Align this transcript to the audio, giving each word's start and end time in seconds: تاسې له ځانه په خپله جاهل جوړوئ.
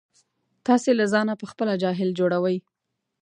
تاسې 0.65 0.89
له 0.99 1.05
ځانه 1.13 1.33
په 1.39 1.45
خپله 1.51 1.73
جاهل 1.83 2.09
جوړوئ. 2.19 2.57